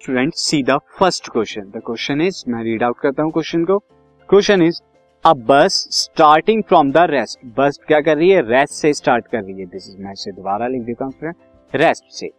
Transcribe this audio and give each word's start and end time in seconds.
Student 0.00 0.32
see 0.34 0.62
the 0.62 0.76
first 0.98 1.28
question 1.28 1.62
the 1.70 1.80
question 1.86 2.20
is 2.20 2.42
मैं 2.48 2.62
read 2.64 2.82
out 2.82 2.98
करता 2.98 3.22
हूँ 3.22 3.30
question 3.32 3.64
को। 3.64 3.78
क्वेश्चन 4.28 4.62
इज़ 4.62 4.80
अ 5.24 5.32
बस 5.48 5.74
स्टार्टिंग 5.92 6.62
फ्रॉम 6.62 6.92
द 6.92 6.98
रेस्ट 7.10 7.38
बस 7.58 7.78
क्या 7.88 8.00
कर 8.00 8.16
रही 8.16 8.28
है? 8.30 8.40
रेस्ट 8.42 8.72
से 8.72 8.92
स्टार्ट 8.92 9.26
कर 9.26 9.42
रही 9.42 9.60
है। 9.60 9.66
दिस 9.66 9.88
इज़ 9.88 9.98
मैं 10.02 10.12
इसे 10.12 10.32
दोबारा 10.32 10.66
लिख 10.66 10.82
देता 10.82 11.04
हूँ 11.04 11.32
रेस्ट 11.72 12.04
से। 12.10 12.30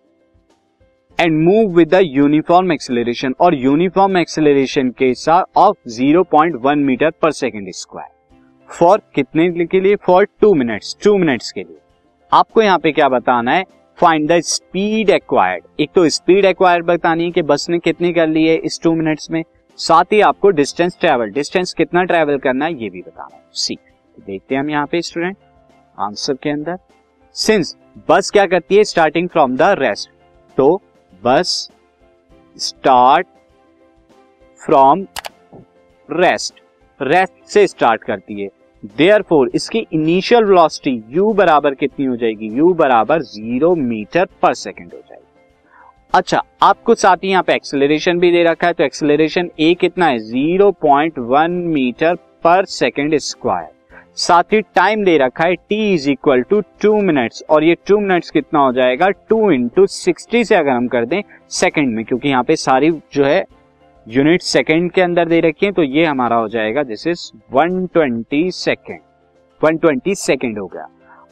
And 1.17 1.37
move 1.39 1.75
with 1.75 1.89
the 1.89 1.99
uniform 2.03 2.71
acceleration 2.71 3.35
और 3.41 3.55
यूनिफॉर्म 3.55 4.17
एक्सेलरेशन 4.17 4.89
के 4.99 5.13
साथ 5.15 5.57
ऑफ़ 5.57 5.77
0.1 5.97 6.83
मीटर 6.85 7.11
पर 7.21 7.31
सेकेंड 7.31 7.69
स्क्वायर 7.71 8.09
फॉर 8.69 9.01
कितने 9.15 9.65
के 9.65 9.79
लिए? 9.79 9.95
For 9.97 10.27
two 10.41 10.53
minutes 10.53 10.97
two 11.03 11.17
minutes 11.17 11.51
के 11.51 11.63
लिए। 11.63 11.77
आपको 12.31 12.61
यहाँ 12.61 12.79
पे 12.79 12.91
क्या 12.91 13.09
बताना 13.09 13.51
है? 13.51 13.63
फाइंड 14.01 14.31
द 14.31 14.39
स्पीड 14.41 15.09
एक्वायर्ड 15.09 15.63
एक 15.79 15.89
तो 15.95 16.07
स्पीड 16.09 16.45
एक्वायर्ड 16.45 16.85
बतानी 16.85 17.25
है 17.25 17.31
कि 17.31 17.41
बस 17.43 17.65
ने 17.69 17.77
कितनी 17.79 18.11
कर 18.13 18.27
ली 18.27 18.45
है 18.45 18.55
इस 18.57 18.79
टू 18.83 18.93
मिनट्स 18.93 19.29
में। 19.31 19.43
साथ 19.79 20.13
ही 20.13 20.21
आपको 20.21 20.49
डिस्टेंस 20.51 20.97
ट्रेवल 20.99 21.29
डिस्टेंस 21.31 21.73
कितना 21.73 22.03
ट्रेवल 22.03 22.37
करना 22.37 22.65
है, 22.65 22.73
ये 22.73 22.89
भी 22.89 23.01
बताना 23.01 23.35
है। 23.35 23.41
सी 23.53 23.77
देखते 24.17 24.55
हैं 24.55 24.61
हम 24.61 24.69
यहाँ 24.69 24.87
पे 24.91 25.01
स्टूडेंट 25.01 25.37
आंसर 25.97 26.33
के 26.33 26.49
अंदर। 26.49 26.77
सिंस 27.35 27.75
बस 28.09 28.31
क्या 28.31 28.45
करती 28.45 28.75
है 28.75 28.83
स्टार्टिंग 28.83 29.29
फ्रॉम 29.29 29.55
द 29.57 29.75
रेस्ट 29.79 30.09
तो 30.57 30.81
बस 31.23 31.69
स्टार्ट 32.55 33.27
फ्रॉम 34.61 35.05
रेस्ट 36.09 36.61
रेस्ट 36.99 37.33
से 37.49 37.67
स्टार्ट 37.67 38.03
करती 38.03 38.41
है। 38.41 38.49
देयर 38.83 39.23
इसकी 39.55 39.79
इनिशियल 39.93 40.43
वेलोसिटी 40.43 40.91
u 41.17 41.33
बराबर 41.35 41.73
कितनी 41.75 42.05
हो 42.05 42.15
जाएगी? 42.15 42.49
u 42.61 42.73
बराबर 42.75 43.21
ज़ीरो 43.21 43.73
मीटर 43.75 44.27
पर 44.41 44.53
सेकेंड 44.53 44.93
हो 44.93 44.99
जाएगी। 44.99 45.25
अच्छा 46.13 46.41
आपको 46.63 46.95
साथ 46.95 47.17
ही 47.23 47.29
यहाँ 47.29 47.43
पे 47.43 47.53
एक्सेलरेशन 47.55 48.19
भी 48.19 48.31
दे 48.31 48.43
रखा 48.43 48.67
है 48.67 48.73
तो 48.73 48.83
एक्सेलरेशन 48.83 49.49
ए 49.59 49.73
कितना 49.81 50.05
है? 50.05 50.17
ज़ीरो 50.19 50.71
पॉइंट 50.81 51.19
वन 51.19 51.51
मीटर 51.67 52.15
पर 52.43 52.65
सेकेंड 52.67 53.17
स्क्वायर 53.17 53.69
साथ 54.17 54.53
ही 54.53 54.61
टाइम 54.75 55.03
दे 55.05 55.17
रखा 55.17 55.43
है, 55.43 55.55
t 55.71 55.73
is 55.93 56.09
equal 56.09 56.41
to 56.41 56.61
two 56.81 56.95
minutes 57.01 57.43
और 57.49 57.63
ये 57.63 57.75
टू 57.87 57.99
मिनट्स 57.99 58.31
कितना 58.31 58.59
हो 58.59 58.71
जाएगा? 58.73 59.09
टू 59.09 59.51
इंटू 59.51 59.85
सिक्सटी 59.87 60.43
से 60.45 60.55
अगर 60.55 60.71
हम 60.71 60.87
कर 60.87 61.05
दें 61.05 61.21
सेकेंड 61.49 61.95
में, 61.95 62.03
क्योंकि 62.05 62.29
यहाँ 62.29 62.43
पे 62.43 62.55
सारी 62.55 62.91
जो 63.13 63.23
है 63.23 63.43
यूनिट 64.07 64.41
सेकेंड 64.41 64.91
के 64.91 65.01
अंदर 65.01 65.27
दे 65.27 65.39
रखी 65.39 65.65
है 65.65 65.71
तो 65.71 65.83
ये 65.83 66.05
हमारा 66.05 66.35
हो 66.35 66.47
जाएगा 66.49 66.83
दिस 66.83 67.05
इज़ 67.07 67.29
120 67.55 68.51
सेकेंड 68.53 68.99
120 69.61 70.15
सेकेंड 70.17 70.57
हो 70.59 70.65
गया। 70.67 70.87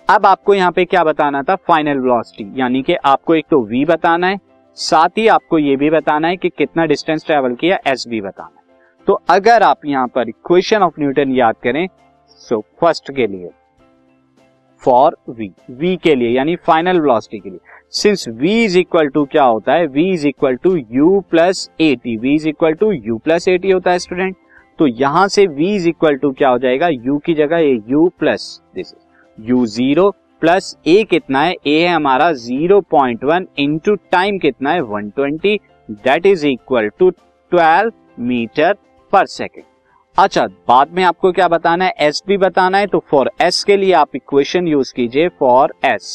अब 0.07 0.25
आपको 0.25 0.53
यहाँ 0.53 0.71
पे 0.71 0.85
क्या 0.85 1.03
बताना 1.03 1.41
था? 1.43 1.55
फाइनल 1.57 1.99
वेलोसिटी 1.99 2.59
यानी 2.59 2.81
कि 2.81 2.95
आपको 2.95 3.35
एक 3.35 3.45
तो 3.49 3.57
v 3.67 3.85
बताना 3.87 4.27
है, 4.27 4.39
साथ 4.77 5.17
ही 5.17 5.27
आपको 5.27 5.57
ये 5.59 5.75
भी 5.75 5.89
बताना 5.89 6.27
है 6.27 6.37
कि 6.37 6.49
कितना 6.49 6.85
डिस्टेंस 6.85 7.25
ट्रेवल 7.25 7.55
किया 7.55 7.79
एस 7.87 8.05
भी 8.09 8.21
बताना 8.21 8.55
है। 8.55 9.03
तो 9.07 9.21
अगर 9.29 9.63
आप 9.63 9.85
यहाँ 9.85 10.07
पर 10.07 10.29
इक्वेशन 10.29 10.83
ऑफ़ 10.83 10.99
न्यूटन 10.99 11.31
याद 11.31 11.55
करें 11.63 11.87
सो 12.41 12.59
फ़र्स्ट 12.81 13.11
के 13.11 13.27
लिए 13.27 13.49
फॉर 14.81 15.17
वी 15.29 15.51
वी 15.71 15.95
के 15.97 16.15
लिए, 16.15 16.29
यानी 16.29 16.55
फाइनल 16.57 17.01
वेलोसिटी 17.01 17.39
के 17.39 17.49
लिए 17.49 17.59
since 17.93 18.27
v 18.29 18.45
is 18.63 18.77
equal 18.77 19.07
to 19.07 19.23
क्या 19.25 19.43
होता 19.43 19.73
है? 19.73 19.87
V 19.87 19.97
is 19.97 20.27
equal 20.27 20.55
to 20.55 20.71
u 20.71 21.23
plus 21.31 21.69
a 21.81 21.95
t 22.03 22.17
v 22.17 22.33
is 22.35 22.47
equal 22.49 22.73
to 22.73 22.91
u 22.91 23.17
plus 23.17 23.47
a 23.47 23.57
t 23.57 23.71
होता 23.71 23.91
है 23.91 23.99
स्टूडेंट 23.99 24.35
तो 24.79 24.87
यहाँ 24.87 25.27
से 25.27 25.45
v 25.47 25.69
इज़ 25.75 25.87
इक्वल 25.89 26.15
टू 26.15 26.31
क्या 26.31 26.49
हो 26.49 26.57
जाएगा? 26.57 26.87
U 26.87 27.19
की 27.25 27.33
जगह 27.33 27.57
ये 27.57 27.75
u 27.93 28.09
plus 28.19 28.61
this 28.75 28.93
u 29.37 29.65
zero 29.65 30.09
plus 30.41 30.77
a 30.87 31.05
कितना 31.09 31.41
है? 31.41 31.55
A 31.55 31.67
है 31.67 31.87
हमारा 31.87 32.31
0.1 32.31 32.81
पॉइंट 32.91 33.23
वन 33.23 33.47
इंटू 33.59 33.95
टाइम 33.95 34.37
कितना 34.39 34.71
है? 34.71 34.81
120 34.81 35.15
twenty 35.15 35.59
that 35.89 36.25
is 36.25 36.45
equal 36.47 36.89
to 36.99 37.11
12 37.51 37.91
metre 38.19 38.73
पर 39.13 39.25
सेकेंड 39.25 39.65
अच्छा 40.17 40.45
बाद 40.67 40.91
में 40.91 41.03
आपको 41.03 41.31
क्या 41.31 41.47
बताना 41.47 41.85
है? 41.85 42.11
S 42.11 42.21
भी 42.27 42.37
बताना 42.37 42.77
है 42.77 42.87
तो 42.87 43.03
फॉर 43.11 43.31
s 43.41 43.63
के 43.63 43.77
लिए 43.77 43.93
आप 43.93 44.15
इक्वेशन 44.15 44.67
यूज़ 44.67 44.93
कीजिए 44.95 45.27
for 45.29 45.73
s. 45.85 46.05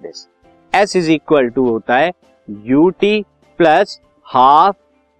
This 0.00 0.28
s 0.74 0.96
is 0.96 1.10
equal 1.12 1.48
to 1.50 1.68
होता 1.68 1.96
है 1.96 2.10
u 2.66 2.88
t 3.00 3.20
plus 3.58 4.00
half 4.26 4.76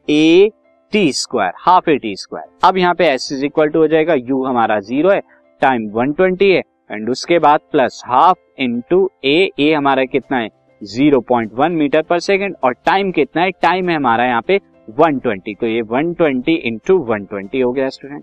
a 0.09 0.51
t 0.93 1.13
square 1.13 1.53
half 1.59 1.91
a 1.91 1.97
t 1.99 2.15
square 2.17 2.67
अब 2.69 2.77
यहाँ 2.77 2.95
पे 2.95 3.09
एस 3.09 3.29
इज़ 3.33 3.45
इक्वल 3.45 3.69
टू 3.69 3.79
हो 3.79 3.87
जाएगा 3.89 4.15
यू 4.15 4.43
हमारा 4.45 4.79
ज़ीरो 4.81 5.11
है 5.11 5.21
टाइम 5.63 5.89
120 5.93 6.43
है 6.43 6.63
एंड 6.91 7.11
उसके 7.11 7.39
बाद 7.39 7.61
plus 7.73 8.03
half 8.07 8.39
into 8.61 9.09
a 9.25 9.51
a 9.61 9.73
हमारा 9.73 10.05
कितना 10.07 10.39
है? 10.39 10.49
0.1 10.83 11.69
मीटर 11.71 12.03
पर 12.03 12.19
सेकेंड 12.21 12.57
और 12.65 12.73
टाइम 12.87 13.13
कितना 13.13 13.43
है? 13.43 13.51
टाइम 13.53 13.89
है 13.89 13.97
हमारा 13.97 14.25
यहाँ 14.25 14.43
पे 14.43 14.59
120 14.89 15.55
तो 15.61 15.67
ये 15.67 15.83
one 15.83 16.13
twenty 16.15 16.55
into 16.65 16.99
one 17.05 17.25
twenty 17.25 17.61
हो 17.61 17.73
गया 17.73 17.89
स्टूडेंट 17.89 18.23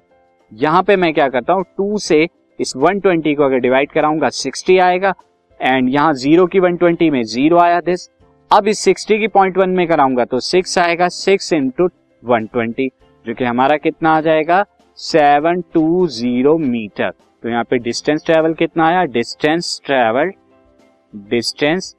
यहाँ 0.52 0.84
पे 0.84 0.96
मैं 0.96 1.14
क्या 1.14 1.28
करता 1.30 1.54
हूँ 1.54 1.64
टू 1.78 1.98
से 2.00 2.28
इस 2.60 2.74
120 2.78 3.36
को 3.36 3.44
अगर 3.44 3.60
डिवाइड 3.60 3.92
कराऊँगा 3.92 4.30
60 4.30 4.80
आएगा 4.80 5.14
एंड 5.62 5.90
यहाँ 5.90 6.14
ज़ीरो 6.14 6.46
की 6.46 6.60
120 6.60 7.10
में 7.12 7.22
ज़ीरो 7.24 7.58
आया 7.60 7.80
दिस 7.82 8.10
अब 8.52 8.68
इस 8.68 8.84
60 8.88 9.18
की 9.20 9.28
पॉइंट 9.34 9.58
वन 9.58 9.70
में 9.70 9.88
कराऊँगा 9.88 10.26
तो 10.26 10.40
सिक्स 10.40 10.78
आएगा 10.78 11.08
सिक्स 11.08 11.52
इंटू 11.54 11.90
वन 12.24 12.46
ट्वेंटी 12.46 12.88
जो 13.26 13.34
कि 13.34 13.44
हमारा 13.44 13.78
कितना 13.78 14.12
आ 14.12 14.22
जाएगा? 14.22 14.64
सेवन 15.00 15.62
टू 15.74 16.08
ज़ीरो 16.08 16.58
मीटर 16.58 17.10
तो 17.44 17.50
यहाँ 17.50 17.64
पे 17.64 17.78
डिस्टेंस 17.80 18.26
ट्रेवल 18.26 18.54
कितना 18.54 18.88
आया? 18.88 19.04
Distance 19.06 19.82
travel 19.86 20.32
distance 21.14 21.96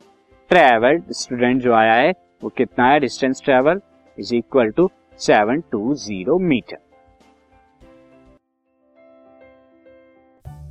travel 0.50 1.02
student 1.10 1.62
जो 1.62 1.72
आया 1.74 1.94
है, 1.94 2.12
वो 2.42 2.48
कितना 2.56 2.88
आया? 2.88 2.98
Distance 2.98 3.42
travel 3.44 3.80
is 4.18 4.34
equal 4.34 4.70
to 4.70 4.90
seven 5.20 5.60
two 5.72 5.94
zero 5.96 6.38
metre 6.38 6.78